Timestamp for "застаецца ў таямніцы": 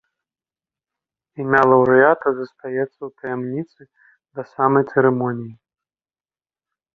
2.37-3.81